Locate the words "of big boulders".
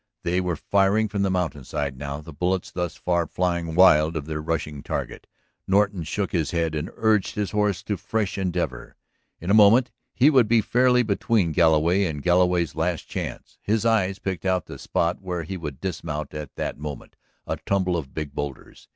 17.95-18.87